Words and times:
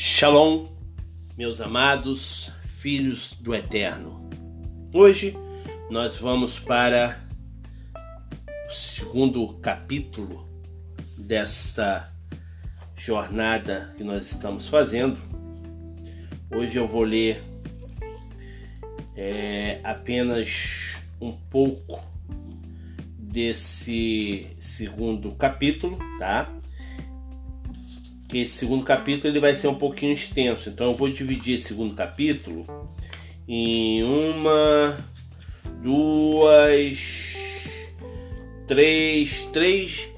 Shalom, 0.00 0.68
meus 1.36 1.60
amados 1.60 2.52
filhos 2.78 3.32
do 3.40 3.52
Eterno. 3.52 4.30
Hoje 4.94 5.36
nós 5.90 6.18
vamos 6.18 6.56
para 6.56 7.20
o 8.64 8.70
segundo 8.70 9.54
capítulo 9.54 10.48
desta 11.16 12.12
jornada 12.96 13.92
que 13.96 14.04
nós 14.04 14.30
estamos 14.30 14.68
fazendo. 14.68 15.20
Hoje 16.48 16.76
eu 16.78 16.86
vou 16.86 17.02
ler 17.02 17.42
é, 19.16 19.80
apenas 19.82 21.02
um 21.20 21.32
pouco 21.32 22.00
desse 23.18 24.46
segundo 24.60 25.32
capítulo, 25.32 25.98
tá? 26.20 26.56
Que 28.28 28.42
esse 28.42 28.52
segundo 28.52 28.84
capítulo 28.84 29.32
ele 29.32 29.40
vai 29.40 29.54
ser 29.54 29.68
um 29.68 29.74
pouquinho 29.74 30.12
extenso. 30.12 30.68
Então 30.68 30.88
eu 30.88 30.94
vou 30.94 31.08
dividir 31.08 31.54
esse 31.54 31.68
segundo 31.68 31.94
capítulo 31.94 32.66
em 33.48 34.02
uma, 34.04 34.98
duas, 35.82 37.34
três, 38.66 39.46
três, 39.46 40.08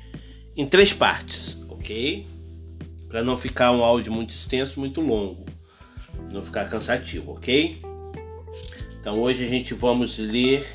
em 0.56 0.66
três 0.66 0.92
partes, 0.92 1.62
ok? 1.68 2.26
Para 3.08 3.22
não 3.22 3.36
ficar 3.36 3.70
um 3.70 3.84
áudio 3.84 4.12
muito 4.12 4.34
extenso, 4.34 4.80
muito 4.80 5.00
longo, 5.00 5.46
não 6.32 6.42
ficar 6.42 6.68
cansativo, 6.68 7.32
ok? 7.32 7.80
Então 9.00 9.20
hoje 9.20 9.44
a 9.44 9.48
gente 9.48 9.72
vamos 9.72 10.18
ler, 10.18 10.66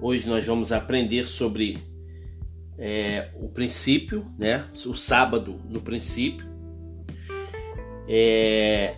hoje 0.00 0.28
nós 0.28 0.46
vamos 0.46 0.70
aprender 0.70 1.26
sobre 1.26 1.78
é, 2.78 3.30
o 3.34 3.48
princípio, 3.48 4.26
né? 4.38 4.66
O 4.86 4.94
sábado 4.94 5.60
no 5.68 5.80
princípio. 5.80 6.46
É, 8.08 8.94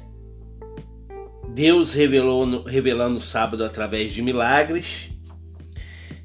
Deus 1.54 1.94
revelou, 1.94 2.62
revelando 2.62 3.16
o 3.16 3.22
sábado 3.22 3.64
através 3.64 4.12
de 4.12 4.22
milagres. 4.22 5.10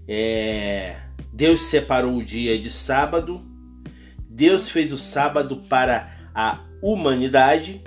É, 0.07 0.97
Deus 1.31 1.61
separou 1.61 2.17
o 2.17 2.23
dia 2.23 2.59
de 2.59 2.69
sábado. 2.69 3.41
Deus 4.29 4.69
fez 4.69 4.91
o 4.91 4.97
sábado 4.97 5.63
para 5.69 6.29
a 6.33 6.59
humanidade. 6.81 7.81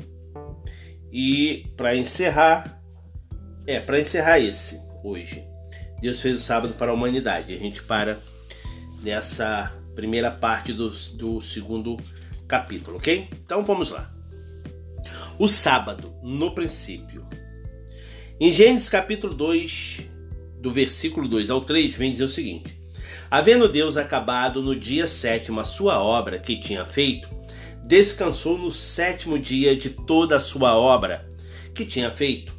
E 1.12 1.66
para 1.76 1.94
encerrar, 1.94 2.82
é 3.66 3.78
para 3.80 4.00
encerrar 4.00 4.40
esse 4.40 4.80
hoje. 5.04 5.46
Deus 6.00 6.20
fez 6.20 6.36
o 6.36 6.40
sábado 6.40 6.74
para 6.74 6.90
a 6.90 6.94
humanidade. 6.94 7.54
A 7.54 7.58
gente 7.58 7.82
para 7.82 8.18
nessa 9.02 9.72
primeira 9.94 10.30
parte 10.30 10.72
do, 10.72 10.90
do 10.90 11.40
segundo 11.40 11.96
capítulo, 12.46 12.96
ok? 12.96 13.28
Então 13.44 13.64
vamos 13.64 13.90
lá. 13.90 14.12
O 15.38 15.48
sábado, 15.48 16.14
no 16.22 16.54
princípio. 16.54 17.26
Em 18.40 18.50
Gênesis 18.50 18.88
capítulo 18.88 19.34
2, 19.34 20.06
do 20.60 20.72
versículo 20.72 21.28
2 21.28 21.50
ao 21.50 21.60
3, 21.60 21.94
vem 21.94 22.12
dizer 22.12 22.24
o 22.24 22.28
seguinte: 22.28 22.80
Havendo 23.30 23.68
Deus 23.68 23.96
acabado 23.96 24.62
no 24.62 24.74
dia 24.74 25.06
sétimo 25.06 25.60
a 25.60 25.64
sua 25.64 26.02
obra 26.02 26.38
que 26.38 26.60
tinha 26.60 26.84
feito, 26.84 27.28
descansou 27.84 28.58
no 28.58 28.70
sétimo 28.70 29.38
dia 29.38 29.76
de 29.76 29.90
toda 29.90 30.36
a 30.36 30.40
sua 30.40 30.76
obra 30.76 31.28
que 31.74 31.84
tinha 31.84 32.10
feito, 32.10 32.52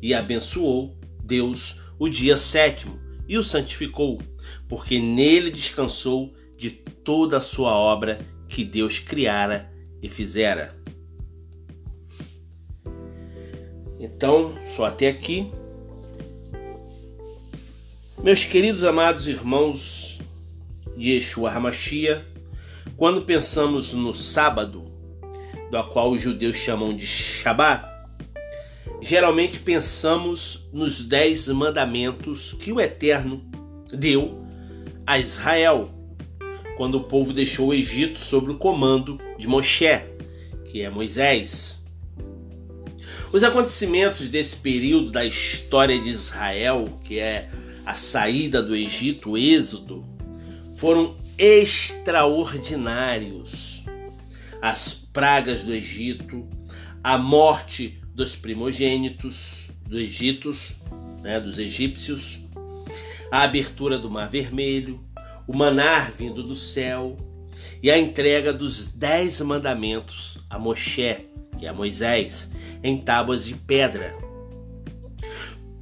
e 0.00 0.14
abençoou 0.14 0.96
Deus 1.22 1.80
o 1.98 2.08
dia 2.08 2.36
sétimo 2.36 2.98
e 3.28 3.36
o 3.36 3.42
santificou, 3.42 4.20
porque 4.68 4.98
nele 4.98 5.50
descansou 5.50 6.34
de 6.56 6.70
toda 6.70 7.38
a 7.38 7.40
sua 7.40 7.74
obra 7.74 8.18
que 8.48 8.64
Deus 8.64 8.98
criara 8.98 9.72
e 10.02 10.08
fizera. 10.08 10.76
Então, 13.98 14.54
só 14.66 14.86
até 14.86 15.08
aqui. 15.08 15.50
Meus 18.22 18.44
queridos 18.44 18.84
amados 18.84 19.28
irmãos 19.28 20.20
de 20.96 21.10
Yeshua 21.10 21.50
Hamashia, 21.50 22.24
quando 22.96 23.22
pensamos 23.22 23.92
no 23.92 24.12
sábado, 24.14 24.84
do 25.70 25.84
qual 25.84 26.10
os 26.10 26.22
judeus 26.22 26.56
chamam 26.56 26.96
de 26.96 27.06
Shabat, 27.06 27.84
geralmente 29.00 29.58
pensamos 29.58 30.68
nos 30.72 31.02
dez 31.02 31.48
mandamentos 31.48 32.52
que 32.54 32.72
o 32.72 32.80
Eterno 32.80 33.44
deu 33.92 34.45
a 35.06 35.18
Israel 35.18 35.90
quando 36.76 36.96
o 36.96 37.04
povo 37.04 37.32
deixou 37.32 37.68
o 37.68 37.74
Egito 37.74 38.18
sob 38.18 38.50
o 38.50 38.56
comando 38.56 39.18
de 39.38 39.48
Moshe, 39.48 40.02
que 40.70 40.82
é 40.82 40.90
Moisés. 40.90 41.82
Os 43.32 43.42
acontecimentos 43.42 44.28
desse 44.28 44.56
período 44.56 45.10
da 45.10 45.24
história 45.24 45.98
de 45.98 46.10
Israel, 46.10 47.00
que 47.02 47.18
é 47.18 47.48
a 47.84 47.94
saída 47.94 48.62
do 48.62 48.76
Egito, 48.76 49.30
o 49.30 49.38
Êxodo, 49.38 50.04
foram 50.76 51.16
extraordinários. 51.38 53.86
As 54.60 54.92
pragas 55.12 55.62
do 55.62 55.72
Egito, 55.72 56.46
a 57.02 57.16
morte 57.16 57.98
dos 58.14 58.36
primogênitos 58.36 59.70
do 59.86 59.98
Egito, 59.98 60.50
né, 61.22 61.40
dos 61.40 61.58
egípcios, 61.58 62.45
a 63.30 63.42
abertura 63.42 63.98
do 63.98 64.10
Mar 64.10 64.28
Vermelho, 64.28 65.00
o 65.46 65.56
manar 65.56 66.10
vindo 66.12 66.42
do 66.42 66.54
céu 66.54 67.16
e 67.82 67.90
a 67.90 67.98
entrega 67.98 68.52
dos 68.52 68.86
dez 68.86 69.40
mandamentos 69.40 70.38
a 70.48 70.58
Moshe, 70.58 71.26
que 71.58 71.66
é 71.66 71.72
Moisés, 71.72 72.50
em 72.82 72.98
tábuas 72.98 73.44
de 73.44 73.54
pedra. 73.54 74.14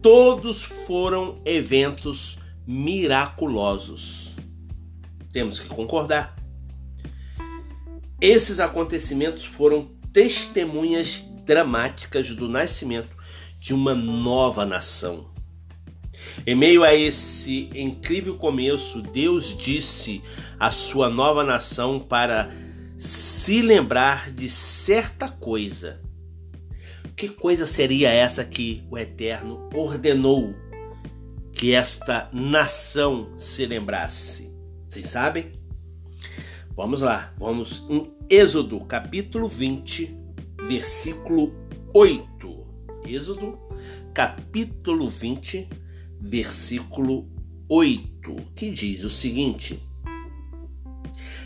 Todos 0.03 0.62
foram 0.62 1.41
eventos 1.44 2.38
miraculosos. 2.66 4.37
Temos 5.33 5.59
que 5.59 5.69
concordar. 5.69 6.37
Esses 8.21 8.60
acontecimentos 8.60 9.44
foram 9.44 9.91
testemunhas 10.12 11.25
dramáticas 11.44 12.31
do 12.31 12.49
nascimento 12.49 13.15
de 13.59 13.75
uma 13.75 13.94
nova 13.94 14.65
nação. 14.65 15.34
Em 16.47 16.55
meio 16.55 16.83
a 16.83 16.95
esse 16.95 17.71
incrível 17.75 18.37
começo, 18.37 19.00
Deus 19.00 19.56
disse 19.56 20.22
à 20.59 20.71
sua 20.71 21.09
nova 21.09 21.43
nação 21.43 21.99
para 21.99 22.50
se 22.97 23.62
lembrar 23.62 24.31
de 24.31 24.49
certa 24.49 25.28
coisa. 25.28 26.00
Que 27.17 27.28
coisa 27.28 27.65
seria 27.65 28.11
essa 28.11 28.45
que 28.45 28.84
o 28.91 28.99
Eterno 28.99 29.69
ordenou 29.72 30.55
que 31.53 31.72
esta 31.72 32.28
nação 32.33 33.33
se 33.39 33.65
lembrasse? 33.65 34.53
Vocês 34.89 35.09
sabem? 35.09 35.53
Vamos 36.77 37.03
lá, 37.03 37.33
vamos 37.39 37.87
em 37.89 38.12
Êxodo 38.28 38.81
capítulo 38.81 39.49
20, 39.49 40.16
versículo 40.66 41.55
8. 41.93 42.66
Êxodo, 43.06 43.59
capítulo 44.12 45.09
20, 45.09 45.69
versículo 46.24 47.28
8, 47.68 48.34
que 48.56 48.70
diz 48.70 49.04
o 49.04 49.10
seguinte: 49.10 49.80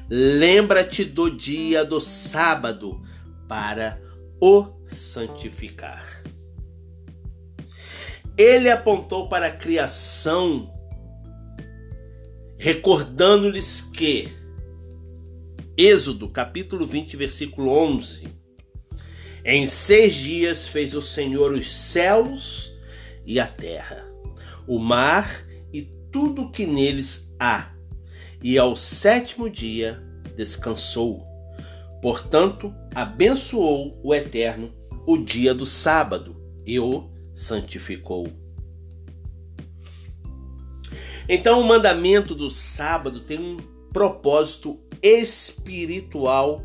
Lembra-te 0.08 1.04
do 1.04 1.28
dia 1.28 1.84
do 1.84 2.00
sábado 2.00 3.02
para 3.48 4.00
o 4.40 4.66
santificar. 4.86 6.22
Ele 8.36 8.70
apontou 8.70 9.28
para 9.28 9.48
a 9.48 9.52
criação, 9.52 10.72
recordando-lhes 12.56 13.80
que 13.80 14.28
Êxodo, 15.76 16.28
capítulo 16.28 16.86
20, 16.86 17.16
versículo 17.16 17.70
11, 17.70 18.28
em 19.44 19.66
seis 19.66 20.14
dias 20.14 20.66
fez 20.66 20.94
o 20.94 21.02
Senhor 21.02 21.52
os 21.52 21.72
céus 21.72 22.72
e 23.24 23.38
a 23.38 23.46
terra, 23.46 24.07
o 24.68 24.78
mar 24.78 25.44
e 25.72 25.82
tudo 26.12 26.50
que 26.50 26.66
neles 26.66 27.34
há, 27.40 27.72
e 28.42 28.58
ao 28.58 28.76
sétimo 28.76 29.48
dia 29.48 30.00
descansou. 30.36 31.26
Portanto, 32.02 32.72
abençoou 32.94 33.98
o 34.04 34.14
Eterno 34.14 34.72
o 35.06 35.16
dia 35.16 35.54
do 35.54 35.66
sábado 35.66 36.36
e 36.64 36.78
o 36.78 37.10
santificou. 37.34 38.28
Então, 41.28 41.60
o 41.60 41.64
mandamento 41.64 42.34
do 42.34 42.48
sábado 42.48 43.20
tem 43.20 43.38
um 43.38 43.56
propósito 43.92 44.78
espiritual 45.02 46.64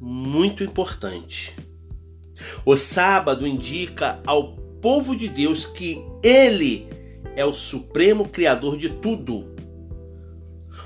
muito 0.00 0.64
importante. 0.64 1.54
O 2.64 2.76
sábado 2.76 3.46
indica 3.46 4.20
ao 4.26 4.56
povo 4.80 5.14
de 5.14 5.28
Deus 5.28 5.64
que 5.66 6.02
Ele 6.22 6.93
é 7.36 7.44
o 7.44 7.52
supremo 7.52 8.28
criador 8.28 8.76
de 8.76 8.88
tudo. 8.88 9.54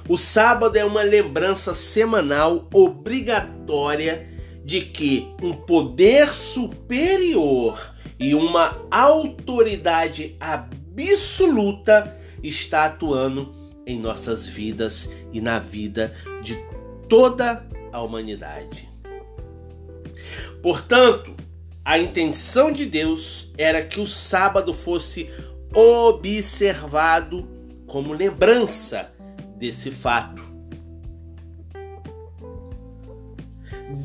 O 0.09 0.17
sábado 0.17 0.77
é 0.77 0.85
uma 0.85 1.03
lembrança 1.03 1.75
semanal 1.75 2.69
obrigatória 2.73 4.29
de 4.65 4.83
que 4.83 5.29
um 5.43 5.53
poder 5.53 6.31
superior 6.31 7.95
e 8.19 8.35
uma 8.35 8.87
autoridade 8.91 10.37
absoluta 10.41 12.17
está 12.43 12.87
atuando 12.87 13.55
em 13.87 13.99
nossas 13.99 14.47
vidas 14.47 15.11
e 15.33 15.41
na 15.41 15.59
vida 15.59 16.13
de 16.43 16.59
toda 17.09 17.67
a 17.93 18.01
humanidade. 18.03 18.89
Portanto, 20.63 21.35
a 21.85 21.99
intenção 21.99 22.71
de 22.71 22.85
Deus 22.85 23.51
era 23.57 23.83
que 23.83 23.99
o 23.99 24.05
sábado 24.05 24.75
fosse 24.75 25.31
observado 25.75 27.49
como 27.87 28.13
lembrança 28.13 29.11
desse 29.57 29.91
fato. 29.91 30.43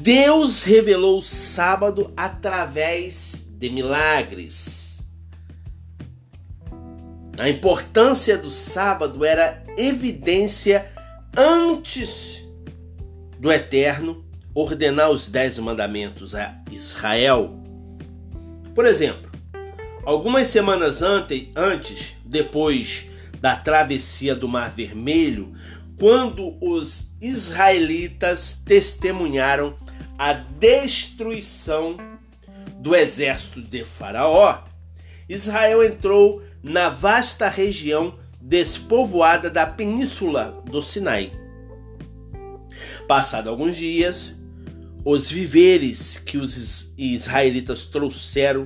Deus 0.01 0.63
revelou 0.63 1.17
o 1.17 1.21
sábado 1.21 2.11
através 2.15 3.47
de 3.57 3.69
milagres. 3.69 5.01
A 7.39 7.49
importância 7.49 8.37
do 8.37 8.49
sábado 8.49 9.25
era 9.25 9.63
evidência 9.77 10.91
antes 11.35 12.47
do 13.39 13.51
Eterno 13.51 14.23
ordenar 14.53 15.09
os 15.09 15.29
dez 15.29 15.57
mandamentos 15.57 16.35
a 16.35 16.61
Israel. 16.71 17.59
Por 18.75 18.85
exemplo, 18.85 19.22
algumas 20.05 20.47
semanas 20.47 21.01
antes, 21.01 22.15
depois 22.25 23.07
da 23.39 23.55
travessia 23.55 24.35
do 24.35 24.47
Mar 24.47 24.71
Vermelho, 24.71 25.53
quando 25.97 26.55
os 26.61 27.13
israelitas 27.21 28.61
testemunharam 28.65 29.75
a 30.17 30.33
destruição 30.33 31.97
do 32.79 32.95
exército 32.95 33.61
de 33.61 33.83
Faraó, 33.83 34.63
Israel 35.27 35.83
entrou 35.83 36.41
na 36.61 36.89
vasta 36.89 37.47
região 37.47 38.15
despovoada 38.41 39.49
da 39.49 39.65
península 39.65 40.61
do 40.65 40.81
Sinai. 40.81 41.31
Passado 43.07 43.49
alguns 43.49 43.77
dias, 43.77 44.35
os 45.05 45.29
viveres 45.29 46.17
que 46.17 46.37
os 46.37 46.93
israelitas 46.97 47.85
trouxeram 47.85 48.65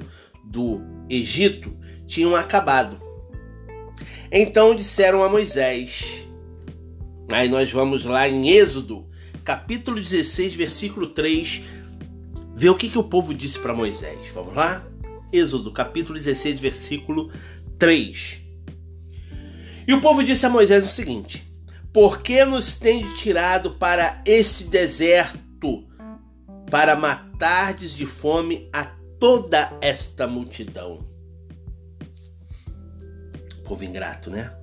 do 0.49 0.81
Egito 1.09 1.75
tinham 2.07 2.35
acabado. 2.35 2.97
Então 4.31 4.75
disseram 4.75 5.23
a 5.23 5.29
Moisés, 5.29 6.27
aí 7.31 7.47
nós 7.47 7.71
vamos 7.71 8.05
lá 8.05 8.27
em 8.27 8.49
Êxodo, 8.49 9.07
capítulo 9.43 9.97
16, 9.97 10.53
versículo 10.53 11.07
3, 11.07 11.63
ver 12.55 12.69
o 12.69 12.75
que, 12.75 12.89
que 12.89 12.97
o 12.97 13.03
povo 13.03 13.33
disse 13.33 13.59
para 13.59 13.73
Moisés. 13.73 14.29
Vamos 14.33 14.53
lá? 14.53 14.85
Êxodo, 15.31 15.71
capítulo 15.71 16.17
16, 16.17 16.59
versículo 16.59 17.31
3. 17.77 18.41
E 19.87 19.93
o 19.93 20.01
povo 20.01 20.23
disse 20.23 20.45
a 20.45 20.49
Moisés 20.49 20.85
o 20.85 20.89
seguinte: 20.89 21.47
Por 21.93 22.21
que 22.21 22.43
nos 22.43 22.75
tem 22.75 23.13
tirado 23.13 23.71
para 23.75 24.21
este 24.25 24.65
deserto 24.65 25.87
para 26.69 26.95
matardes 26.95 27.95
de 27.95 28.05
fome 28.05 28.69
a 28.73 28.96
toda 29.19 29.77
esta 29.81 30.27
multidão? 30.27 31.05
Povo 33.63 33.83
ingrato, 33.83 34.29
né? 34.29 34.55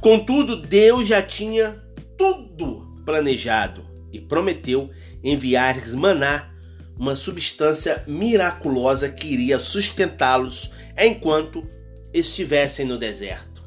Contudo, 0.00 0.60
Deus 0.60 1.08
já 1.08 1.22
tinha 1.22 1.82
tudo 2.16 3.02
planejado 3.04 3.84
e 4.12 4.20
prometeu 4.20 4.90
enviar-lhes 5.22 5.94
maná, 5.94 6.50
uma 6.96 7.14
substância 7.14 8.04
miraculosa 8.06 9.08
que 9.08 9.26
iria 9.26 9.58
sustentá-los 9.58 10.70
enquanto 10.96 11.66
estivessem 12.12 12.84
no 12.84 12.98
deserto. 12.98 13.62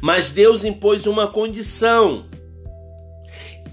Mas 0.00 0.30
Deus 0.30 0.64
impôs 0.64 1.06
uma 1.06 1.28
condição. 1.28 2.26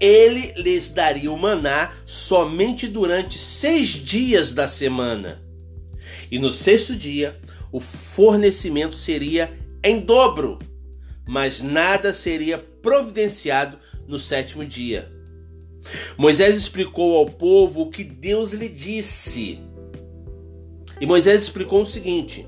Ele 0.00 0.54
lhes 0.56 0.90
daria 0.90 1.30
o 1.30 1.38
maná 1.38 1.92
somente 2.06 2.88
durante 2.88 3.38
seis 3.38 3.88
dias 3.88 4.52
da 4.52 4.66
semana. 4.66 5.42
E 6.30 6.38
no 6.38 6.50
sexto 6.50 6.96
dia, 6.96 7.38
o 7.70 7.80
fornecimento 7.80 8.96
seria 8.96 9.52
em 9.84 10.00
dobro, 10.00 10.58
mas 11.26 11.60
nada 11.60 12.12
seria 12.12 12.58
providenciado 12.58 13.78
no 14.08 14.18
sétimo 14.18 14.64
dia. 14.64 15.10
Moisés 16.16 16.56
explicou 16.56 17.16
ao 17.16 17.26
povo 17.26 17.82
o 17.82 17.90
que 17.90 18.04
Deus 18.04 18.52
lhe 18.52 18.68
disse. 18.68 19.58
E 21.00 21.06
Moisés 21.06 21.42
explicou 21.42 21.80
o 21.80 21.86
seguinte: 21.86 22.46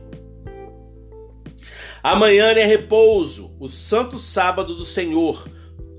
Amanhã 2.03 2.47
é 2.47 2.65
repouso, 2.65 3.51
o 3.59 3.69
santo 3.69 4.19
sábado 4.19 4.75
do 4.75 4.85
Senhor. 4.85 5.49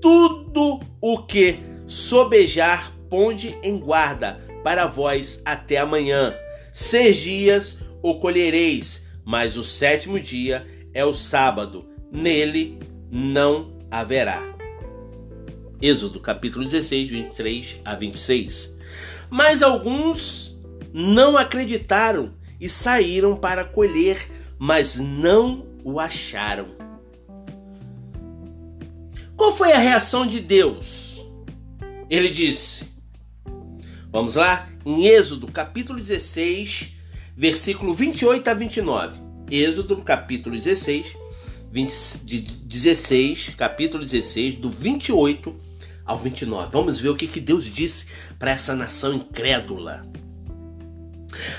Tudo 0.04 0.80
o 1.00 1.22
que 1.22 1.60
sobejar, 1.86 2.92
ponde 3.08 3.56
em 3.62 3.78
guarda 3.78 4.38
para 4.62 4.84
vós 4.84 5.40
até 5.46 5.78
amanhã. 5.78 6.34
Seis 6.74 7.16
dias 7.16 7.78
o 8.02 8.16
colhereis, 8.16 9.06
mas 9.24 9.56
o 9.56 9.64
sétimo 9.64 10.20
dia 10.20 10.66
é 10.92 11.02
o 11.06 11.14
sábado, 11.14 11.86
nele 12.12 12.78
não 13.10 13.78
haverá. 13.90 14.42
Êxodo 15.80 16.20
capítulo 16.20 16.66
16, 16.66 17.08
23 17.08 17.80
a 17.82 17.94
26. 17.94 18.76
Mas 19.30 19.62
alguns 19.62 20.54
não 20.92 21.34
acreditaram 21.34 22.34
e 22.60 22.68
saíram 22.68 23.34
para 23.34 23.64
colher, 23.64 24.30
mas 24.58 24.96
não 24.96 25.66
o 25.82 25.98
acharam. 25.98 26.83
Qual 29.36 29.52
foi 29.52 29.72
a 29.72 29.78
reação 29.78 30.26
de 30.26 30.40
Deus? 30.40 31.24
Ele 32.08 32.28
disse: 32.28 32.86
Vamos 34.10 34.36
lá? 34.36 34.68
Em 34.86 35.06
Êxodo 35.06 35.48
capítulo 35.48 35.98
16, 35.98 36.92
versículo 37.36 37.92
28 37.92 38.48
a 38.48 38.54
29. 38.54 39.18
Êxodo, 39.50 39.96
capítulo 39.98 40.54
16, 40.54 41.16
20, 41.70 41.92
de 42.24 42.40
16, 42.40 43.50
capítulo 43.56 44.04
16, 44.04 44.54
do 44.54 44.70
28 44.70 45.54
ao 46.04 46.18
29. 46.18 46.70
Vamos 46.70 47.00
ver 47.00 47.08
o 47.08 47.16
que, 47.16 47.26
que 47.26 47.40
Deus 47.40 47.64
disse 47.64 48.06
para 48.38 48.52
essa 48.52 48.74
nação 48.74 49.14
incrédula. 49.14 50.02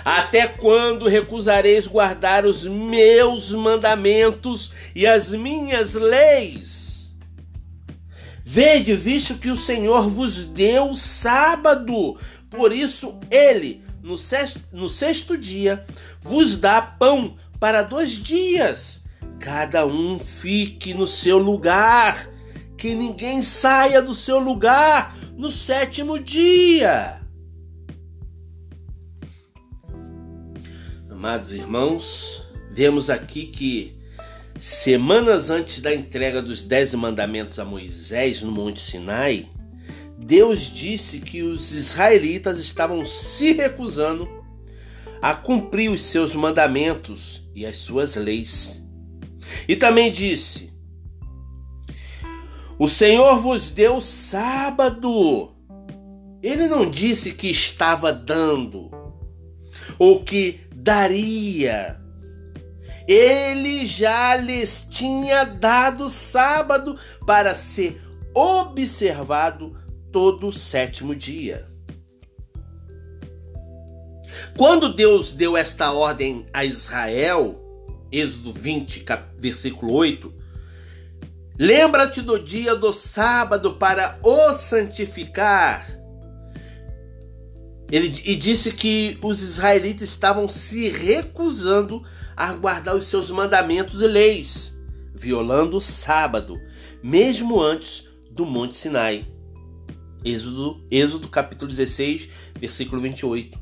Até 0.04 0.48
quando 0.48 1.08
recusareis 1.08 1.88
guardar 1.88 2.46
os 2.46 2.66
meus 2.66 3.52
mandamentos 3.52 4.72
e 4.96 5.06
as 5.06 5.32
minhas 5.32 5.94
leis? 5.94 6.85
Vede, 8.48 8.96
visto 8.96 9.40
que 9.40 9.50
o 9.50 9.58
Senhor 9.58 10.08
vos 10.08 10.44
deu 10.44 10.94
sábado, 10.94 12.16
por 12.48 12.72
isso 12.72 13.20
ele 13.32 13.84
no 14.04 14.16
sexto, 14.16 14.62
no 14.72 14.88
sexto 14.88 15.36
dia, 15.36 15.84
vos 16.22 16.60
dá 16.60 16.80
pão 16.80 17.38
para 17.60 17.82
dois 17.82 18.12
dias. 18.12 19.04
Cada 19.40 19.84
um 19.88 20.20
fique 20.20 20.94
no 20.94 21.08
seu 21.08 21.40
lugar, 21.40 22.30
que 22.78 22.94
ninguém 22.94 23.42
saia 23.42 24.00
do 24.00 24.14
seu 24.14 24.38
lugar 24.38 25.18
no 25.36 25.50
sétimo 25.50 26.20
dia. 26.20 27.20
Amados 31.10 31.52
irmãos, 31.52 32.46
vemos 32.70 33.10
aqui 33.10 33.48
que 33.48 33.95
semanas 34.58 35.50
antes 35.50 35.82
da 35.82 35.94
entrega 35.94 36.42
dos 36.42 36.64
dez 36.64 36.94
mandamentos 36.94 37.60
a 37.60 37.66
Moisés 37.66 38.42
no 38.42 38.52
Monte 38.52 38.80
Sinai, 38.80 39.50
Deus 40.18 40.62
disse 40.62 41.20
que 41.20 41.44
os 41.44 41.74
israelitas 41.74 42.58
estavam 42.58 43.06
se 43.06 43.54
recusando 43.54 44.28
a 45.22 45.34
cumprir 45.34 45.90
os 45.92 46.02
seus 46.02 46.34
mandamentos 46.34 47.44
e 47.54 47.66
as 47.66 47.78
suas 47.78 48.16
leis. 48.16 48.86
E 49.68 49.76
também 49.76 50.12
disse: 50.12 50.74
O 52.80 52.88
Senhor 52.88 53.40
vos 53.40 53.70
deu 53.70 54.00
sábado. 54.00 55.52
Ele 56.42 56.68
não 56.68 56.90
disse 56.90 57.34
que 57.34 57.50
estava 57.50 58.14
dando 58.14 58.92
ou 59.98 60.24
que 60.24 60.62
daria. 60.74 62.05
Ele 63.08 63.86
já 63.86 64.36
lhes 64.36 64.86
tinha 64.90 65.44
dado 65.44 66.10
sábado 66.10 66.98
para 67.26 67.54
ser 67.54 68.02
observado 68.34 69.78
todo 70.12 70.52
sétimo 70.52 71.16
dia. 71.16 71.66
Quando 74.58 74.94
Deus 74.94 75.32
deu 75.32 75.56
esta 75.56 75.92
ordem 75.92 76.48
a 76.54 76.66
Israel, 76.66 77.62
Êxodo 78.12 78.54
20, 78.54 79.06
versículo 79.38 79.94
8, 79.94 80.46
Lembra-te 81.58 82.22
do 82.22 82.38
dia 82.38 82.76
do 82.76 82.92
sábado 82.92 83.76
para 83.76 84.20
o 84.22 84.54
santificar. 84.54 85.88
Ele 87.90 88.22
e 88.26 88.36
disse 88.36 88.72
que 88.74 89.18
os 89.22 89.42
israelitas 89.42 90.10
estavam 90.10 90.50
se 90.50 90.90
recusando 90.90 92.04
a 92.36 92.54
guardar 92.54 92.96
os 92.96 93.06
seus 93.06 93.32
mandamentos 93.32 94.02
e 94.02 94.08
leis, 94.08 94.80
violando 95.14 95.78
o 95.78 95.82
sábado, 95.82 96.60
mesmo 97.02 97.62
antes 97.62 98.10
do 98.30 98.46
Monte 98.46 98.76
Sinai. 98.76 99.28
Êxodo, 100.24 100.84
Êxodo 100.92 101.30
capítulo 101.30 101.72
16, 101.72 102.30
versículo 102.60 103.02
28. 103.02 103.60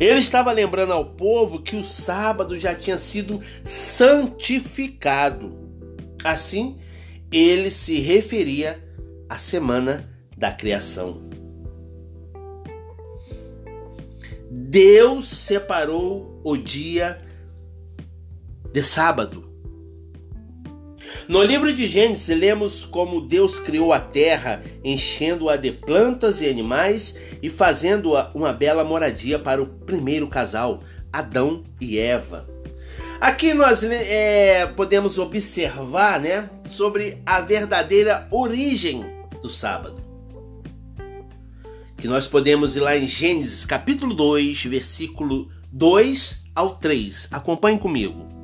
Ele 0.00 0.18
estava 0.18 0.52
lembrando 0.52 0.92
ao 0.92 1.14
povo 1.14 1.62
que 1.62 1.76
o 1.76 1.82
sábado 1.82 2.58
já 2.58 2.74
tinha 2.74 2.96
sido 2.96 3.40
santificado. 3.64 5.58
Assim, 6.24 6.78
ele 7.30 7.70
se 7.70 8.00
referia 8.00 8.82
à 9.28 9.36
semana 9.36 10.08
da 10.36 10.50
criação. 10.52 11.28
Deus 14.50 15.28
separou 15.28 16.40
o 16.44 16.56
dia 16.56 17.27
de 18.78 18.84
sábado. 18.84 19.44
No 21.28 21.42
livro 21.42 21.72
de 21.74 21.84
Gênesis, 21.84 22.28
lemos 22.28 22.84
como 22.84 23.20
Deus 23.20 23.58
criou 23.58 23.92
a 23.92 23.98
terra, 23.98 24.62
enchendo-a 24.84 25.56
de 25.56 25.72
plantas 25.72 26.40
e 26.40 26.48
animais 26.48 27.18
e 27.42 27.50
fazendo-a 27.50 28.30
uma 28.32 28.52
bela 28.52 28.84
moradia 28.84 29.36
para 29.36 29.60
o 29.60 29.66
primeiro 29.66 30.28
casal, 30.28 30.80
Adão 31.12 31.64
e 31.80 31.98
Eva. 31.98 32.48
Aqui 33.20 33.52
nós 33.52 33.82
é, 33.82 34.64
podemos 34.76 35.18
observar 35.18 36.20
né, 36.20 36.48
sobre 36.64 37.20
a 37.26 37.40
verdadeira 37.40 38.28
origem 38.30 39.04
do 39.42 39.50
sábado. 39.50 40.00
Que 41.96 42.06
nós 42.06 42.28
podemos 42.28 42.76
ir 42.76 42.80
lá 42.80 42.96
em 42.96 43.08
Gênesis 43.08 43.66
capítulo 43.66 44.14
2, 44.14 44.66
versículo 44.66 45.50
2 45.72 46.44
ao 46.54 46.76
3. 46.76 47.26
Acompanhe 47.32 47.76
comigo. 47.76 48.37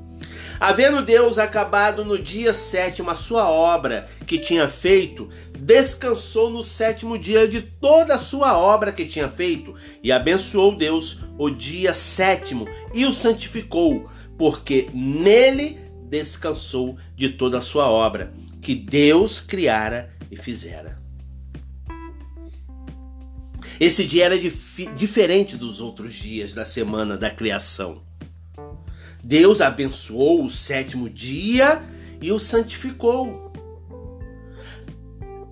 Havendo 0.65 1.03
Deus 1.03 1.37
acabado 1.37 2.07
no 2.07 2.19
dia 2.19 2.55
sétimo 2.55 3.11
a 3.11 3.15
sua 3.15 3.51
obra 3.51 4.09
que 4.27 4.39
tinha 4.39 4.67
feito, 4.67 5.29
descansou 5.59 6.49
no 6.49 6.63
sétimo 6.63 7.19
dia 7.19 7.47
de 7.47 7.61
toda 7.61 8.15
a 8.15 8.19
sua 8.19 8.57
obra 8.57 8.91
que 8.91 9.05
tinha 9.05 9.29
feito, 9.29 9.75
e 10.03 10.11
abençoou 10.11 10.75
Deus 10.75 11.19
o 11.37 11.51
dia 11.51 11.93
sétimo 11.93 12.67
e 12.95 13.05
o 13.05 13.13
santificou, 13.13 14.09
porque 14.39 14.89
nele 14.95 15.79
descansou 16.09 16.97
de 17.15 17.29
toda 17.29 17.59
a 17.59 17.61
sua 17.61 17.91
obra, 17.91 18.33
que 18.63 18.75
Deus 18.75 19.43
criara 19.43 20.15
e 20.31 20.37
fizera. 20.37 20.99
Esse 23.79 24.03
dia 24.03 24.25
era 24.25 24.39
dif 24.39 24.87
diferente 24.97 25.59
dos 25.59 25.83
outros 25.83 26.15
dias 26.15 26.55
da 26.55 26.65
semana 26.65 27.19
da 27.19 27.29
criação. 27.29 28.04
Deus 29.25 29.61
abençoou 29.61 30.45
o 30.45 30.51
sétimo 30.51 31.09
dia 31.09 31.83
e 32.21 32.31
o 32.31 32.39
santificou. 32.39 33.53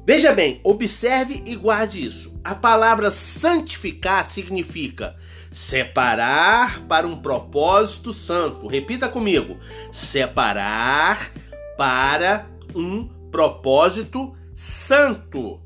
Veja 0.04 0.32
bem, 0.32 0.60
observe 0.64 1.42
e 1.46 1.54
guarde 1.54 2.04
isso. 2.04 2.38
A 2.42 2.54
palavra 2.54 3.10
santificar 3.10 4.24
significa 4.24 5.16
separar 5.50 6.80
para 6.86 7.06
um 7.06 7.16
propósito 7.16 8.12
santo. 8.12 8.66
Repita 8.66 9.08
comigo: 9.08 9.56
separar 9.92 11.30
para 11.78 12.46
um 12.74 13.08
propósito 13.30 14.36
santo. 14.54 15.60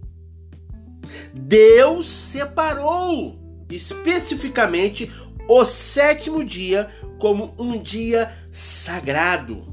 Deus 1.32 2.06
separou 2.06 3.38
especificamente 3.70 5.10
o 5.48 5.64
sétimo 5.64 6.44
dia 6.44 6.88
como 7.18 7.54
um 7.58 7.80
dia 7.80 8.32
sagrado. 8.50 9.66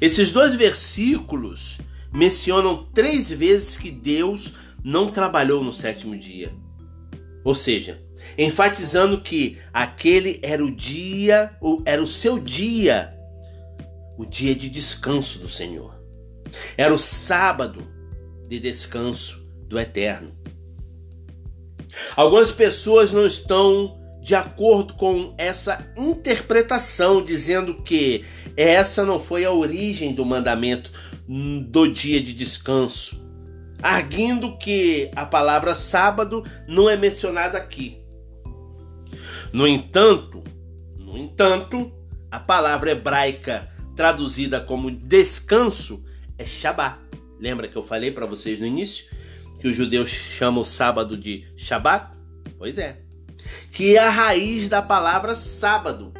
Esses 0.00 0.32
dois 0.32 0.54
versículos 0.54 1.78
mencionam 2.12 2.84
três 2.92 3.30
vezes 3.30 3.76
que 3.76 3.90
Deus 3.90 4.54
não 4.82 5.10
trabalhou 5.10 5.62
no 5.62 5.72
sétimo 5.72 6.16
dia. 6.16 6.52
Ou 7.44 7.54
seja, 7.54 8.00
enfatizando 8.38 9.20
que 9.20 9.58
aquele 9.72 10.38
era 10.42 10.64
o 10.64 10.74
dia, 10.74 11.56
era 11.84 12.02
o 12.02 12.06
seu 12.06 12.38
dia, 12.38 13.16
o 14.16 14.24
dia 14.24 14.54
de 14.54 14.70
descanso 14.70 15.38
do 15.38 15.48
Senhor. 15.48 16.00
Era 16.76 16.94
o 16.94 16.98
sábado 16.98 17.86
de 18.48 18.60
descanso 18.60 19.48
do 19.68 19.78
Eterno. 19.78 20.36
Algumas 22.16 22.50
pessoas 22.50 23.12
não 23.12 23.26
estão 23.26 24.01
de 24.22 24.36
acordo 24.36 24.94
com 24.94 25.34
essa 25.36 25.92
interpretação, 25.96 27.22
dizendo 27.22 27.82
que 27.82 28.24
essa 28.56 29.04
não 29.04 29.18
foi 29.18 29.44
a 29.44 29.50
origem 29.50 30.14
do 30.14 30.24
mandamento 30.24 30.92
do 31.68 31.88
dia 31.88 32.20
de 32.20 32.32
descanso, 32.32 33.20
arguindo 33.82 34.56
que 34.58 35.10
a 35.16 35.26
palavra 35.26 35.74
sábado 35.74 36.44
não 36.68 36.88
é 36.88 36.96
mencionada 36.96 37.58
aqui. 37.58 37.98
No 39.52 39.66
entanto, 39.66 40.42
no 40.96 41.18
entanto, 41.18 41.92
a 42.30 42.38
palavra 42.38 42.92
hebraica 42.92 43.68
traduzida 43.96 44.60
como 44.60 44.90
descanso 44.90 46.04
é 46.38 46.46
Shabá. 46.46 46.98
Lembra 47.40 47.66
que 47.66 47.76
eu 47.76 47.82
falei 47.82 48.12
para 48.12 48.24
vocês 48.24 48.60
no 48.60 48.66
início 48.66 49.06
que 49.60 49.66
os 49.66 49.76
judeus 49.76 50.10
chamam 50.10 50.62
o 50.62 50.64
sábado 50.64 51.16
de 51.16 51.44
Shabat? 51.56 52.16
Pois 52.56 52.78
é. 52.78 53.01
Que 53.70 53.96
é 53.96 54.00
a 54.00 54.10
raiz 54.10 54.68
da 54.68 54.82
palavra 54.82 55.34
sábado. 55.34 56.12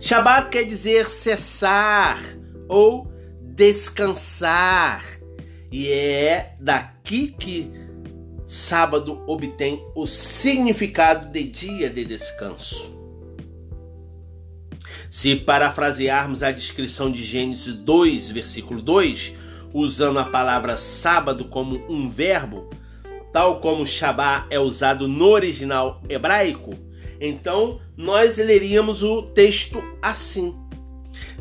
Shabat 0.00 0.50
quer 0.50 0.64
dizer 0.64 1.06
cessar 1.06 2.22
ou 2.68 3.10
descansar. 3.42 5.04
E 5.70 5.90
é 5.90 6.54
daqui 6.60 7.28
que 7.28 7.70
sábado 8.46 9.22
obtém 9.26 9.84
o 9.94 10.06
significado 10.06 11.30
de 11.30 11.44
dia 11.44 11.90
de 11.90 12.04
descanso. 12.04 12.96
Se 15.10 15.34
parafrasearmos 15.36 16.42
a 16.42 16.50
descrição 16.52 17.10
de 17.10 17.22
Gênesis 17.22 17.72
2, 17.74 18.30
versículo 18.30 18.80
2, 18.80 19.34
usando 19.72 20.18
a 20.18 20.24
palavra 20.24 20.76
sábado 20.76 21.46
como 21.46 21.82
um 21.88 22.08
verbo, 22.08 22.70
tal 23.32 23.60
como 23.60 23.86
Shabá 23.86 24.46
é 24.50 24.58
usado 24.58 25.06
no 25.06 25.28
original 25.28 26.00
hebraico, 26.08 26.74
então 27.20 27.80
nós 27.96 28.38
leríamos 28.38 29.02
o 29.02 29.22
texto 29.22 29.82
assim: 30.00 30.54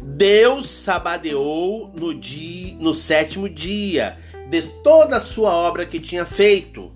Deus 0.02 0.70
sabadeou 0.70 1.92
no 1.94 2.14
dia, 2.14 2.76
no 2.80 2.94
sétimo 2.94 3.50
dia, 3.50 4.18
de 4.50 4.62
toda 4.84 5.18
a 5.18 5.22
sua 5.22 5.54
obra 5.54 5.86
que 5.86 6.00
tinha 6.00 6.26
feito. 6.26 6.92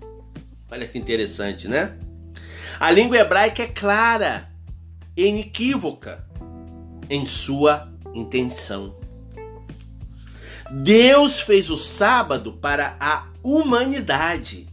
Olha 0.70 0.86
que 0.88 0.98
interessante, 0.98 1.68
né? 1.68 1.96
A 2.80 2.90
língua 2.90 3.18
hebraica 3.18 3.62
é 3.62 3.66
clara, 3.66 4.48
inequívoca 5.16 6.26
em 7.08 7.26
sua 7.26 7.92
intenção. 8.14 8.96
Deus 10.70 11.38
fez 11.38 11.68
o 11.68 11.76
sábado 11.76 12.54
para 12.54 12.96
a 12.98 13.26
humanidade. 13.42 14.71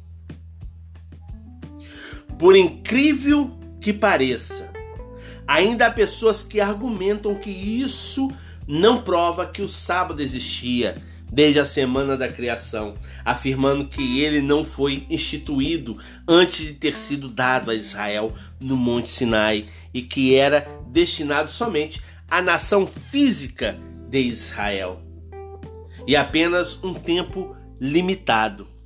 Por 2.40 2.56
incrível 2.56 3.52
que 3.82 3.92
pareça, 3.92 4.72
ainda 5.46 5.86
há 5.86 5.92
pessoas 5.92 6.42
que 6.42 6.62
argumentam 6.62 7.36
que 7.36 7.52
isso 7.52 8.32
não 8.66 9.02
prova 9.02 9.46
que 9.46 9.62
o 9.62 9.68
sábado 9.68 10.22
existia 10.22 11.02
desde 11.32 11.60
a 11.60 11.66
semana 11.66 12.16
da 12.16 12.28
criação, 12.28 12.96
afirmando 13.26 13.86
que 13.86 14.22
ele 14.22 14.42
não 14.42 14.64
foi 14.64 15.06
instituído 15.10 15.98
antes 16.28 16.66
de 16.66 16.74
ter 16.74 16.96
sido 16.96 17.28
dado 17.28 17.70
a 17.70 17.76
Israel 17.76 18.34
no 18.60 18.78
Monte 18.78 19.12
Sinai 19.12 19.66
e 19.94 20.02
que 20.02 20.34
era 20.34 20.66
destinado 20.88 21.50
somente 21.50 22.02
à 22.28 22.42
nação 22.42 22.88
física 22.88 23.78
de 24.10 24.22
Israel 24.22 25.04
e 26.08 26.16
apenas 26.16 26.84
um 26.84 26.94
tempo 26.94 27.56
limitado. 27.80 28.79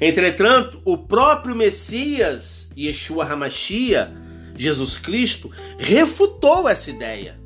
Entretanto, 0.00 0.80
o 0.84 0.96
próprio 0.96 1.54
Messias, 1.54 2.70
Yeshua 2.76 3.24
Hamashia, 3.24 4.12
Jesus 4.56 4.96
Cristo, 4.96 5.50
refutou 5.78 6.68
essa 6.68 6.90
ideia. 6.90 7.38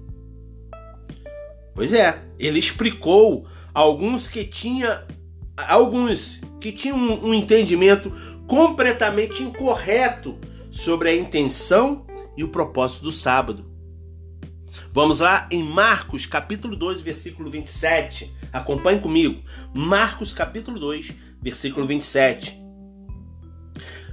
Pois 1.75 1.93
é, 1.93 2.23
ele 2.39 2.59
explicou 2.59 3.47
alguns 3.73 4.29
que 4.29 4.45
tinha 4.45 5.05
alguns 5.57 6.41
que 6.61 6.73
tinham 6.73 6.97
um, 6.97 7.29
um 7.29 7.35
entendimento 7.35 8.11
completamente 8.47 9.43
incorreto 9.43 10.39
sobre 10.71 11.11
a 11.11 11.17
intenção 11.17 12.07
e 12.37 12.43
o 12.43 12.49
propósito 12.49 13.05
do 13.05 13.13
sábado. 13.13 13.73
Vamos 14.91 15.21
lá 15.21 15.49
em 15.51 15.63
Marcos, 15.63 16.27
capítulo 16.27 16.77
2, 16.77 17.01
versículo 17.01 17.51
27. 17.51 18.31
Acompanhe 18.53 19.01
comigo. 19.01 19.43
Marcos, 19.75 20.33
capítulo 20.33 20.79
2, 20.79 21.13
versículo 21.43 21.87
27. 21.87 22.63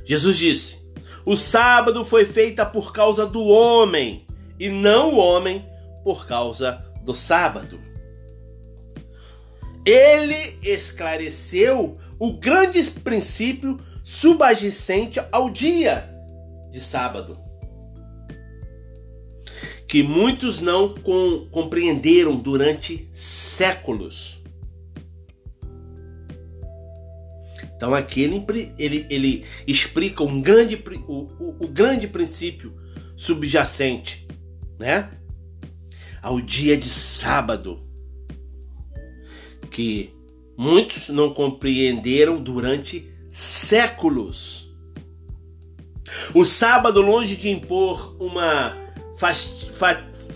Jesus 0.03 0.37
disse: 0.37 0.91
O 1.25 1.35
sábado 1.35 2.03
foi 2.03 2.25
feita 2.25 2.65
por 2.65 2.91
causa 2.91 3.25
do 3.25 3.43
homem, 3.43 4.25
e 4.59 4.67
não 4.69 5.13
o 5.13 5.17
homem 5.17 5.65
por 6.03 6.25
causa 6.25 6.83
do 7.03 7.13
sábado. 7.13 7.79
Ele 9.85 10.57
esclareceu 10.61 11.97
o 12.19 12.33
grande 12.33 12.83
princípio 12.91 13.79
subjacente 14.03 15.19
ao 15.31 15.49
dia 15.49 16.09
de 16.71 16.81
sábado, 16.81 17.39
que 19.87 20.03
muitos 20.03 20.61
não 20.61 20.93
com, 20.95 21.47
compreenderam 21.49 22.35
durante 22.35 23.09
séculos. 23.13 24.38
Então 27.79 27.95
aqui 27.95 28.23
ele, 28.23 28.73
ele, 28.77 29.05
ele 29.09 29.45
explica 29.65 30.21
um 30.21 30.41
grande, 30.41 30.75
o, 31.07 31.13
o, 31.39 31.55
o 31.61 31.67
grande 31.69 32.09
princípio 32.09 32.75
subjacente, 33.15 34.27
né? 34.77 35.09
Ao 36.21 36.41
dia 36.41 36.75
de 36.75 36.89
sábado 36.89 37.81
que 39.71 40.13
muitos 40.57 41.07
não 41.07 41.33
compreenderam 41.33 42.43
durante 42.43 43.09
séculos. 43.29 44.75
O 46.33 46.43
sábado, 46.43 47.01
longe 47.01 47.37
de 47.37 47.47
impor 47.47 48.17
uma 48.19 48.75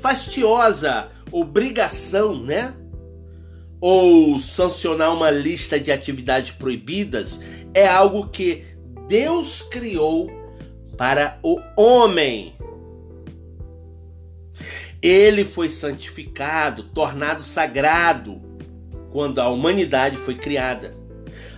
fastiosa 0.02 1.10
obrigação, 1.30 2.42
né? 2.42 2.74
Ou 3.86 4.40
sancionar 4.40 5.14
uma 5.14 5.30
lista 5.30 5.78
de 5.78 5.92
atividades 5.92 6.52
proibidas, 6.52 7.42
é 7.74 7.86
algo 7.86 8.30
que 8.30 8.64
Deus 9.10 9.62
criou 9.62 10.32
para 10.98 11.38
o 11.44 11.60
homem. 11.76 12.56
Ele 15.02 15.44
foi 15.44 15.68
santificado, 15.68 16.84
tornado 16.84 17.44
sagrado 17.44 18.42
quando 19.12 19.40
a 19.40 19.50
humanidade 19.50 20.16
foi 20.16 20.36
criada. 20.36 20.96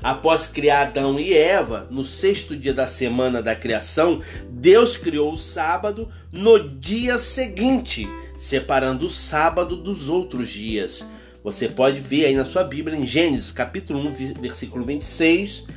Após 0.02 0.48
criar 0.48 0.88
Adão 0.88 1.20
e 1.20 1.32
Eva, 1.32 1.88
no 1.92 2.04
sexto 2.04 2.56
dia 2.56 2.74
da 2.74 2.88
semana 2.88 3.40
da 3.40 3.56
criação, 3.56 4.20
Deus 4.50 4.98
criou 4.98 5.32
o 5.32 5.38
sábado 5.38 6.10
no 6.32 6.58
dia 6.80 7.20
seguinte, 7.20 8.10
separando 8.36 9.06
o 9.06 9.12
sábado 9.12 9.76
dos 9.76 10.10
outros 10.10 10.50
dias. 10.50 11.08
Você 11.46 11.70
pode 11.70 12.02
ver 12.02 12.26
aí 12.26 12.36
na 12.36 12.44
sua 12.44 12.64
Bíblia 12.64 12.98
em 12.98 13.06
Gênesis 13.06 13.52
capítulo 13.52 14.00
1, 14.00 14.42
versículo 14.42 14.84
26, 14.84 15.68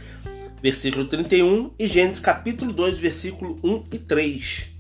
versículo 0.63 1.05
31 1.05 1.73
e 1.79 1.87
Gênesis 1.87 2.19
capítulo 2.19 2.73
2, 2.73 2.97
versículo 2.97 3.61
1 3.63 3.85
e 3.93 3.99
3. 3.99 4.71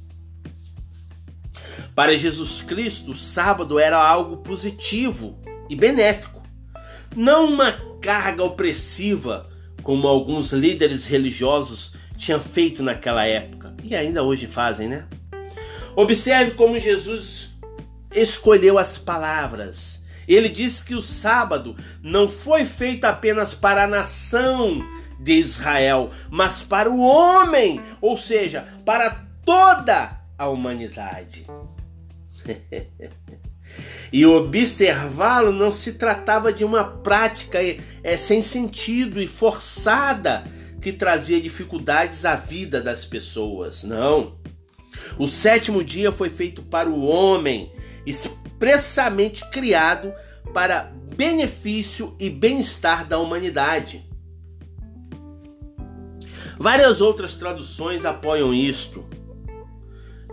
Para 1.95 2.17
Jesus 2.17 2.63
Cristo, 2.63 3.13
o 3.13 3.15
sábado 3.15 3.79
era 3.79 4.03
algo 4.03 4.39
positivo 4.39 5.39
e 5.69 5.77
benéfico 5.77 6.43
não 7.15 7.53
uma 7.53 7.73
carga 8.01 8.43
opressiva, 8.43 9.47
como 9.83 10.09
alguns 10.09 10.53
líderes 10.55 11.07
religiosos 11.07 11.93
tinham 12.17 12.41
feito 12.41 12.83
naquela 12.83 13.27
época 13.27 13.77
e 13.85 13.95
ainda 13.95 14.23
hoje 14.23 14.47
fazem, 14.47 14.89
né? 14.89 15.07
Observe 15.95 16.53
como 16.53 16.79
Jesus 16.79 17.59
escolheu 18.15 18.79
as 18.79 18.97
palavras. 18.97 20.08
Ele 20.29 20.49
disse 20.49 20.85
que 20.85 20.95
o 20.95 21.03
sábado 21.03 21.75
não 22.03 22.29
foi 22.29 22.65
feito 22.65 23.05
apenas 23.07 23.55
para 23.55 23.85
a 23.85 23.89
nação 23.89 24.87
de 25.19 25.33
Israel, 25.33 26.11
mas 26.31 26.61
para 26.61 26.91
o 26.91 27.01
homem, 27.01 27.81
ou 28.01 28.17
seja, 28.17 28.69
para 28.85 29.27
toda 29.45 30.21
a 30.37 30.49
humanidade. 30.49 31.47
E 34.11 34.25
observá-lo 34.25 35.53
não 35.53 35.71
se 35.71 35.93
tratava 35.93 36.51
de 36.51 36.65
uma 36.65 36.83
prática 36.85 37.59
é, 38.03 38.17
sem 38.17 38.41
sentido 38.41 39.21
e 39.21 39.29
forçada 39.29 40.45
que 40.81 40.93
trazia 40.93 41.41
dificuldades 41.41 42.25
à 42.25 42.35
vida 42.35 42.81
das 42.81 43.05
pessoas. 43.05 43.85
Não. 43.85 44.39
O 45.19 45.27
sétimo 45.27 45.85
dia 45.85 46.11
foi 46.11 46.31
feito 46.31 46.63
para 46.63 46.89
o 46.89 47.05
homem, 47.05 47.71
expressamente 48.59 49.49
criado 49.51 50.13
para 50.53 50.93
benefício 51.15 52.17
e 52.19 52.29
bem-estar 52.29 53.07
da 53.07 53.19
humanidade. 53.19 54.05
Várias 56.59 57.01
outras 57.01 57.37
traduções 57.37 58.05
apoiam 58.05 58.53
isto 58.53 59.09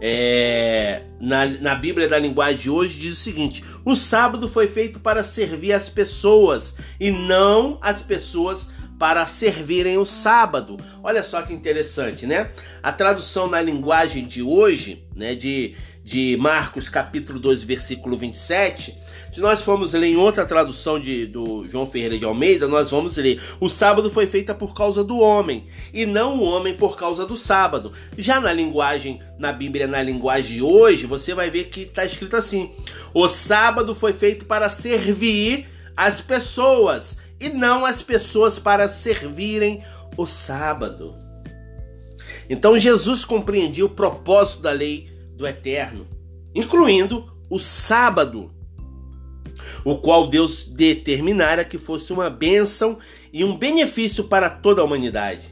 é, 0.02 1.04
na, 1.22 1.46
na 1.46 1.76
Bíblia 1.76 2.08
da 2.08 2.20
linguagem 2.20 2.58
de 2.58 2.70
hoje 2.70 3.00
diz 3.00 3.14
o 3.14 3.22
seguinte: 3.22 3.64
o 3.84 3.96
sábado 3.96 4.48
foi 4.48 4.68
feito 4.68 5.00
para 5.00 5.24
servir 5.24 5.72
as 5.72 5.88
pessoas 5.88 6.76
e 7.00 7.12
não 7.12 7.78
as 7.82 8.04
pessoas 8.04 8.70
para 9.00 9.26
servirem 9.26 9.98
o 9.98 10.06
sábado. 10.06 10.78
Olha 11.04 11.24
só 11.24 11.42
que 11.42 11.54
interessante, 11.54 12.26
né? 12.26 12.52
A 12.82 12.92
tradução 12.92 13.48
na 13.48 13.62
linguagem 13.62 14.26
de 14.26 14.42
hoje, 14.42 15.06
né, 15.16 15.36
de, 15.36 15.76
de 16.06 16.38
Marcos 16.38 16.88
capítulo 16.88 17.40
2, 17.40 17.64
versículo 17.64 18.16
27, 18.16 18.96
se 19.32 19.42
nós 19.42 19.64
formos 19.64 19.94
ler 19.94 20.06
em 20.06 20.16
outra 20.16 20.46
tradução 20.46 21.00
de, 21.00 21.26
do 21.26 21.68
João 21.68 21.88
Ferreira 21.88 22.16
de 22.16 22.24
Almeida, 22.24 22.68
nós 22.68 22.92
vamos 22.92 23.18
ler: 23.18 23.42
o 23.60 23.68
sábado 23.68 24.08
foi 24.12 24.28
feita 24.28 24.54
por 24.54 24.76
causa 24.76 25.04
do 25.04 25.18
homem, 25.18 25.66
e 25.92 26.06
não 26.06 26.38
o 26.38 26.44
homem 26.44 26.78
por 26.78 26.96
causa 26.96 27.26
do 27.26 27.36
sábado. 27.36 27.92
Já 28.16 28.40
na 28.40 28.54
linguagem, 28.54 29.20
na 29.40 29.52
Bíblia, 29.52 29.88
na 29.88 30.00
linguagem 30.04 30.58
de 30.58 30.62
hoje, 30.62 31.08
você 31.08 31.34
vai 31.34 31.50
ver 31.50 31.70
que 31.70 31.82
está 31.82 32.06
escrito 32.06 32.36
assim: 32.36 32.72
o 33.12 33.28
sábado 33.28 33.96
foi 33.96 34.14
feito 34.14 34.46
para 34.46 34.70
servir 34.70 35.66
as 35.98 36.22
pessoas, 36.22 37.18
e 37.40 37.50
não 37.50 37.84
as 37.84 38.04
pessoas 38.04 38.60
para 38.60 38.88
servirem 38.88 39.82
o 40.16 40.28
sábado. 40.28 41.16
Então 42.48 42.78
Jesus 42.78 43.26
compreendia 43.26 43.84
o 43.84 43.90
propósito 43.90 44.62
da 44.62 44.72
lei 44.72 45.15
do 45.36 45.46
eterno, 45.46 46.08
incluindo 46.54 47.32
o 47.50 47.60
sábado 47.60 48.52
o 49.84 49.98
qual 49.98 50.28
Deus 50.28 50.66
determinara 50.66 51.64
que 51.64 51.78
fosse 51.78 52.12
uma 52.12 52.30
bênção 52.30 52.98
e 53.32 53.44
um 53.44 53.56
benefício 53.58 54.26
para 54.26 54.50
toda 54.50 54.82
a 54.82 54.84
humanidade. 54.84 55.50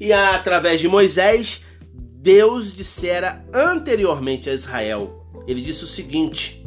E 0.00 0.12
através 0.12 0.80
de 0.80 0.88
Moisés, 0.88 1.60
Deus 1.92 2.74
dissera 2.74 3.44
anteriormente 3.52 4.50
a 4.50 4.54
Israel: 4.54 5.26
Ele 5.46 5.60
disse 5.60 5.84
o 5.84 5.86
seguinte: 5.86 6.62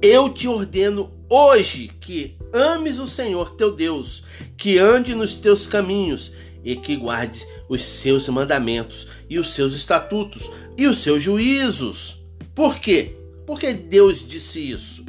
Eu 0.00 0.30
te 0.30 0.48
ordeno 0.48 1.10
hoje 1.28 1.88
que 2.00 2.36
ames 2.52 2.98
o 2.98 3.06
Senhor 3.06 3.54
teu 3.54 3.72
Deus, 3.72 4.24
que 4.56 4.78
ande 4.78 5.14
nos 5.14 5.36
teus 5.36 5.66
caminhos 5.66 6.32
e 6.64 6.76
que 6.76 6.96
guardes 6.96 7.46
os 7.68 7.82
seus 7.82 8.28
mandamentos 8.28 9.08
e 9.28 9.38
os 9.38 9.50
seus 9.50 9.72
estatutos 9.72 10.50
e 10.76 10.86
os 10.86 10.98
seus 10.98 11.22
juízos. 11.22 12.24
Por 12.54 12.78
quê? 12.78 13.16
Por 13.46 13.58
que 13.58 13.72
Deus 13.72 14.26
disse 14.26 14.70
isso? 14.70 15.04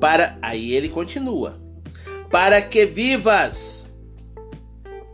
Para 0.00 0.38
aí 0.40 0.72
ele 0.72 0.88
continua. 0.88 1.60
Para 2.30 2.62
que 2.62 2.86
vivas 2.86 3.88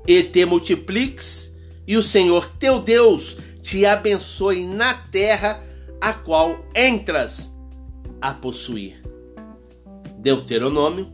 e 0.06 0.22
te 0.22 0.44
multipliques 0.44 1.56
e 1.86 1.96
o 1.96 2.02
Senhor 2.02 2.48
teu 2.58 2.80
Deus 2.80 3.38
te 3.62 3.84
abençoe 3.84 4.66
na 4.66 4.94
terra 4.94 5.62
a 6.00 6.12
qual 6.12 6.64
entras 6.74 7.52
a 8.20 8.32
possuir. 8.32 9.02
Deuteronômio, 10.18 11.12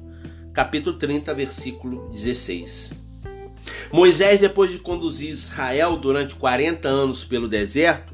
capítulo 0.52 0.96
30, 0.96 1.34
versículo 1.34 2.08
16. 2.10 3.03
Moisés, 3.92 4.40
depois 4.40 4.70
de 4.70 4.78
conduzir 4.78 5.30
Israel 5.30 5.96
durante 5.96 6.34
40 6.34 6.88
anos 6.88 7.24
pelo 7.24 7.48
deserto, 7.48 8.12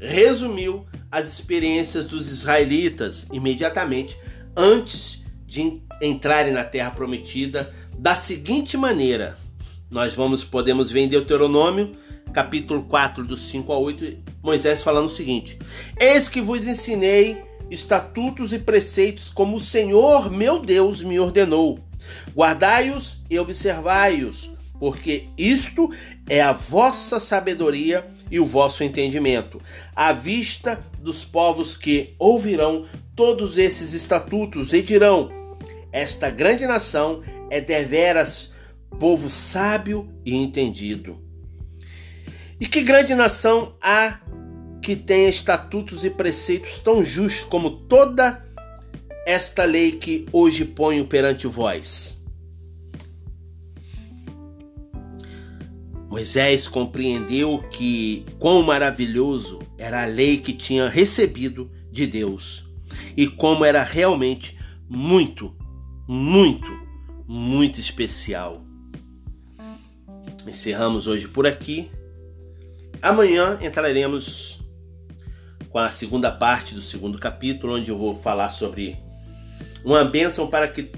resumiu 0.00 0.86
as 1.10 1.32
experiências 1.32 2.04
dos 2.04 2.28
israelitas 2.28 3.26
imediatamente 3.32 4.16
antes 4.56 5.24
de 5.46 5.82
entrarem 6.00 6.52
na 6.52 6.64
terra 6.64 6.90
prometida 6.90 7.72
da 7.98 8.14
seguinte 8.14 8.76
maneira. 8.76 9.36
Nós 9.90 10.14
vamos 10.14 10.44
podemos 10.44 10.90
ver 10.90 11.00
em 11.00 11.08
Deuteronômio, 11.08 11.92
capítulo 12.32 12.84
4, 12.84 13.24
dos 13.24 13.42
5 13.42 13.72
a 13.72 13.78
8, 13.78 14.18
Moisés 14.42 14.82
falando 14.82 15.06
o 15.06 15.10
seguinte: 15.10 15.58
Eis 15.98 16.28
que 16.28 16.40
vos 16.40 16.66
ensinei 16.66 17.42
estatutos 17.70 18.52
e 18.52 18.58
preceitos 18.58 19.30
como 19.30 19.56
o 19.56 19.60
Senhor 19.60 20.30
meu 20.30 20.60
Deus 20.60 21.02
me 21.02 21.18
ordenou. 21.18 21.80
Guardai-os 22.34 23.18
e 23.28 23.38
observai-os, 23.38 24.50
porque 24.80 25.28
isto 25.36 25.90
é 26.26 26.40
a 26.40 26.52
vossa 26.52 27.20
sabedoria 27.20 28.06
e 28.30 28.40
o 28.40 28.46
vosso 28.46 28.82
entendimento, 28.82 29.60
à 29.94 30.10
vista 30.10 30.80
dos 30.98 31.22
povos 31.22 31.76
que 31.76 32.14
ouvirão 32.18 32.86
todos 33.14 33.58
esses 33.58 33.92
estatutos 33.92 34.72
e 34.72 34.80
dirão: 34.80 35.30
Esta 35.92 36.30
grande 36.30 36.66
nação 36.66 37.22
é 37.50 37.60
deveras 37.60 38.52
povo 38.98 39.28
sábio 39.28 40.08
e 40.24 40.34
entendido. 40.34 41.20
E 42.58 42.66
que 42.66 42.82
grande 42.82 43.14
nação 43.14 43.76
há 43.82 44.20
que 44.82 44.96
tenha 44.96 45.28
estatutos 45.28 46.06
e 46.06 46.10
preceitos 46.10 46.78
tão 46.78 47.04
justos 47.04 47.44
como 47.44 47.70
toda 47.70 48.46
esta 49.26 49.64
lei 49.64 49.92
que 49.92 50.26
hoje 50.32 50.64
ponho 50.64 51.04
perante 51.06 51.46
vós? 51.46 52.19
Moisés 56.10 56.66
compreendeu 56.66 57.62
que 57.70 58.26
quão 58.36 58.64
maravilhoso 58.64 59.60
era 59.78 60.02
a 60.02 60.06
lei 60.06 60.38
que 60.38 60.52
tinha 60.52 60.88
recebido 60.88 61.70
de 61.88 62.04
Deus 62.04 62.64
e 63.16 63.28
como 63.28 63.64
era 63.64 63.84
realmente 63.84 64.58
muito, 64.88 65.54
muito, 66.08 66.68
muito 67.28 67.78
especial. 67.78 68.64
Encerramos 70.48 71.06
hoje 71.06 71.28
por 71.28 71.46
aqui. 71.46 71.88
Amanhã 73.00 73.60
entraremos 73.62 74.60
com 75.68 75.78
a 75.78 75.92
segunda 75.92 76.32
parte 76.32 76.74
do 76.74 76.80
segundo 76.80 77.20
capítulo, 77.20 77.76
onde 77.76 77.88
eu 77.88 77.96
vou 77.96 78.16
falar 78.16 78.50
sobre 78.50 78.98
uma 79.84 80.04
bênção 80.04 80.48
para 80.48 80.66
que 80.66 80.90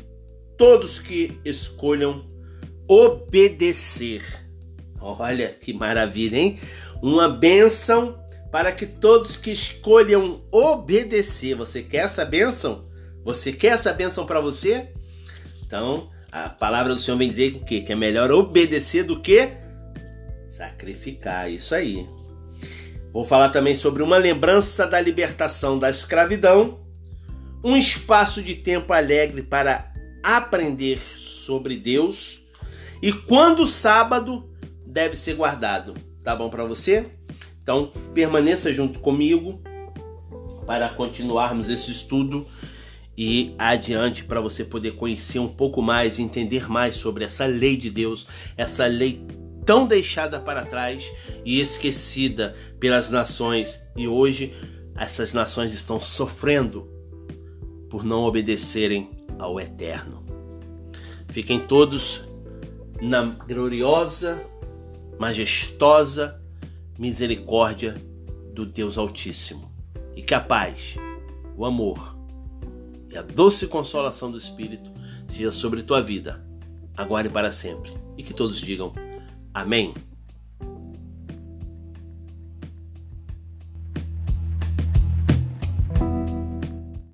todos 0.57 0.98
que 0.98 1.38
escolham 1.44 2.25
obedecer 2.88 4.41
Olha 5.03 5.49
que 5.49 5.73
maravilha, 5.73 6.37
hein? 6.37 6.59
Uma 7.03 7.29
bênção 7.29 8.19
para 8.51 8.71
que 8.71 8.87
todos 8.87 9.37
que 9.37 9.51
escolham 9.51 10.43
obedecer. 10.51 11.55
Você 11.57 11.83
quer 11.83 12.05
essa 12.05 12.25
bênção? 12.25 12.85
Você 13.25 13.53
quer 13.53 13.69
essa 13.69 13.93
bênção 13.93 14.25
para 14.25 14.41
você? 14.41 14.88
Então, 15.65 16.11
a 16.31 16.49
palavra 16.49 16.95
do 16.95 17.01
Senhor 17.01 17.17
vem 17.17 17.29
dizer 17.29 17.57
o 17.57 17.65
quê? 17.65 17.81
Que 17.81 17.93
é 17.93 17.97
melhor 17.97 18.31
obedecer 18.31 19.05
do 19.05 19.21
que 19.21 19.51
sacrificar. 20.49 21.51
Isso 21.51 21.75
aí. 21.75 22.07
Vou 23.12 23.25
falar 23.25 23.49
também 23.49 23.75
sobre 23.75 24.03
uma 24.03 24.17
lembrança 24.17 24.87
da 24.87 25.01
libertação 25.01 25.79
da 25.79 25.91
escravidão, 25.91 26.81
um 27.62 27.77
espaço 27.77 28.43
de 28.43 28.55
tempo 28.55 28.93
alegre 28.93 29.43
para 29.43 29.93
aprender 30.23 30.99
sobre 31.17 31.77
Deus 31.77 32.43
e 33.03 33.12
quando 33.12 33.65
o 33.65 33.69
sábado 33.69 34.49
deve 34.92 35.16
ser 35.16 35.35
guardado. 35.35 35.94
Tá 36.22 36.37
bom 36.37 36.50
para 36.50 36.64
você? 36.64 37.07
Então, 37.62 37.90
permaneça 38.12 38.72
junto 38.72 39.00
comigo 39.00 39.61
para 40.66 40.90
continuarmos 40.90 41.70
esse 41.70 41.90
estudo 41.90 42.46
e 43.16 43.55
adiante 43.59 44.24
para 44.24 44.40
você 44.40 44.64
poder 44.64 44.92
conhecer 44.92 45.38
um 45.38 45.48
pouco 45.48 45.81
mais, 45.81 46.18
entender 46.18 46.70
mais 46.70 46.94
sobre 46.94 47.24
essa 47.24 47.46
lei 47.46 47.76
de 47.76 47.90
Deus, 47.90 48.26
essa 48.57 48.87
lei 48.87 49.24
tão 49.64 49.87
deixada 49.87 50.38
para 50.38 50.66
trás 50.66 51.11
e 51.44 51.61
esquecida 51.61 52.55
pelas 52.78 53.11
nações 53.11 53.81
e 53.96 54.07
hoje 54.07 54.55
essas 54.96 55.33
nações 55.33 55.72
estão 55.72 56.00
sofrendo 56.00 56.88
por 57.88 58.05
não 58.05 58.24
obedecerem 58.24 59.11
ao 59.38 59.59
Eterno. 59.59 60.22
Fiquem 61.28 61.61
todos 61.61 62.24
na 63.00 63.22
gloriosa 63.22 64.52
majestosa 65.18 66.40
misericórdia 66.98 67.96
do 68.53 68.66
Deus 68.66 68.98
Altíssimo. 68.98 69.70
E 70.14 70.22
que 70.22 70.35
a 70.35 70.40
paz, 70.40 70.96
o 71.57 71.64
amor 71.64 72.16
e 73.11 73.16
a 73.16 73.22
doce 73.22 73.66
consolação 73.66 74.31
do 74.31 74.38
Espírito 74.38 74.90
seja 75.29 75.53
sobre 75.53 75.83
tua 75.83 76.03
vida, 76.03 76.44
agora 76.96 77.27
e 77.27 77.31
para 77.31 77.51
sempre. 77.51 77.92
E 78.16 78.22
que 78.22 78.35
todos 78.35 78.61
digam 78.61 78.92
amém. 79.53 79.94